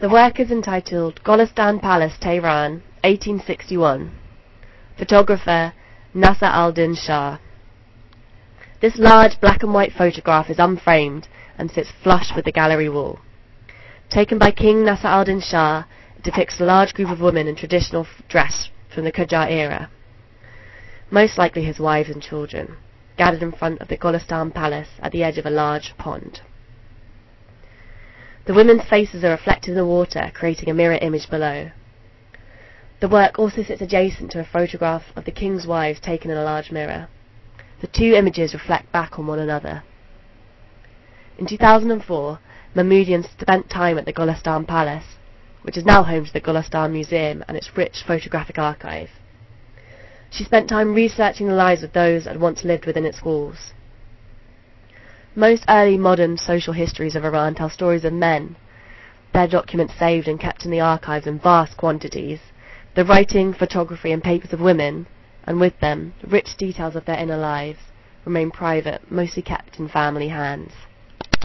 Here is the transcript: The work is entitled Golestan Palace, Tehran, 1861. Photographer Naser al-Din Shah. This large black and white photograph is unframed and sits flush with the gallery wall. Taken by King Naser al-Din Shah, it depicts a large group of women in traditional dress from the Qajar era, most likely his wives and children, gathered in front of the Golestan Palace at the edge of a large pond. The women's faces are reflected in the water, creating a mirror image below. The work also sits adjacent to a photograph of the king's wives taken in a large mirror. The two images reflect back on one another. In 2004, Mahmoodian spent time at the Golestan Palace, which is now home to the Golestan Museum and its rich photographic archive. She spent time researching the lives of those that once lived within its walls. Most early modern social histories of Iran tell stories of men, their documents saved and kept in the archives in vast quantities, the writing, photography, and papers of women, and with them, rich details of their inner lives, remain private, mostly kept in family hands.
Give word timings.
The 0.00 0.08
work 0.08 0.40
is 0.40 0.50
entitled 0.50 1.22
Golestan 1.22 1.80
Palace, 1.80 2.14
Tehran, 2.20 2.82
1861. 3.04 4.10
Photographer 4.98 5.72
Naser 6.12 6.42
al-Din 6.42 6.96
Shah. 6.96 7.38
This 8.80 8.98
large 8.98 9.40
black 9.40 9.62
and 9.62 9.72
white 9.72 9.92
photograph 9.92 10.50
is 10.50 10.58
unframed 10.58 11.28
and 11.56 11.70
sits 11.70 11.92
flush 12.02 12.34
with 12.34 12.44
the 12.44 12.50
gallery 12.50 12.88
wall. 12.88 13.20
Taken 14.10 14.36
by 14.36 14.50
King 14.50 14.84
Naser 14.84 15.04
al-Din 15.04 15.40
Shah, 15.40 15.84
it 16.16 16.24
depicts 16.24 16.60
a 16.60 16.64
large 16.64 16.92
group 16.92 17.10
of 17.10 17.20
women 17.20 17.46
in 17.46 17.54
traditional 17.54 18.04
dress 18.28 18.70
from 18.92 19.04
the 19.04 19.12
Qajar 19.12 19.48
era, 19.48 19.90
most 21.08 21.38
likely 21.38 21.62
his 21.62 21.78
wives 21.78 22.10
and 22.10 22.20
children, 22.20 22.76
gathered 23.16 23.42
in 23.42 23.52
front 23.52 23.80
of 23.80 23.86
the 23.86 23.96
Golestan 23.96 24.52
Palace 24.52 24.88
at 24.98 25.12
the 25.12 25.22
edge 25.22 25.38
of 25.38 25.46
a 25.46 25.50
large 25.50 25.96
pond. 25.96 26.40
The 28.46 28.54
women's 28.54 28.84
faces 28.84 29.24
are 29.24 29.30
reflected 29.30 29.70
in 29.70 29.76
the 29.76 29.86
water, 29.86 30.30
creating 30.34 30.68
a 30.68 30.74
mirror 30.74 30.98
image 31.00 31.30
below. 31.30 31.70
The 33.00 33.08
work 33.08 33.38
also 33.38 33.62
sits 33.62 33.80
adjacent 33.80 34.30
to 34.32 34.40
a 34.40 34.44
photograph 34.44 35.04
of 35.16 35.24
the 35.24 35.30
king's 35.30 35.66
wives 35.66 35.98
taken 35.98 36.30
in 36.30 36.36
a 36.36 36.44
large 36.44 36.70
mirror. 36.70 37.08
The 37.80 37.86
two 37.86 38.12
images 38.14 38.52
reflect 38.52 38.92
back 38.92 39.18
on 39.18 39.26
one 39.26 39.38
another. 39.38 39.82
In 41.38 41.46
2004, 41.46 42.38
Mahmoodian 42.74 43.24
spent 43.24 43.70
time 43.70 43.96
at 43.96 44.04
the 44.04 44.12
Golestan 44.12 44.66
Palace, 44.66 45.16
which 45.62 45.78
is 45.78 45.86
now 45.86 46.02
home 46.02 46.26
to 46.26 46.32
the 46.32 46.40
Golestan 46.40 46.92
Museum 46.92 47.42
and 47.48 47.56
its 47.56 47.74
rich 47.76 48.02
photographic 48.06 48.58
archive. 48.58 49.08
She 50.28 50.44
spent 50.44 50.68
time 50.68 50.94
researching 50.94 51.48
the 51.48 51.54
lives 51.54 51.82
of 51.82 51.92
those 51.92 52.24
that 52.24 52.38
once 52.38 52.62
lived 52.62 52.84
within 52.84 53.06
its 53.06 53.22
walls. 53.22 53.72
Most 55.36 55.64
early 55.68 55.98
modern 55.98 56.36
social 56.36 56.72
histories 56.72 57.16
of 57.16 57.24
Iran 57.24 57.56
tell 57.56 57.68
stories 57.68 58.04
of 58.04 58.12
men, 58.12 58.54
their 59.32 59.48
documents 59.48 59.94
saved 59.98 60.28
and 60.28 60.38
kept 60.38 60.64
in 60.64 60.70
the 60.70 60.80
archives 60.80 61.26
in 61.26 61.40
vast 61.40 61.76
quantities, 61.76 62.38
the 62.94 63.04
writing, 63.04 63.52
photography, 63.52 64.12
and 64.12 64.22
papers 64.22 64.52
of 64.52 64.60
women, 64.60 65.06
and 65.44 65.58
with 65.58 65.80
them, 65.80 66.14
rich 66.24 66.56
details 66.56 66.94
of 66.94 67.04
their 67.04 67.18
inner 67.18 67.36
lives, 67.36 67.80
remain 68.24 68.52
private, 68.52 69.10
mostly 69.10 69.42
kept 69.42 69.80
in 69.80 69.88
family 69.88 70.28
hands. 70.28 70.70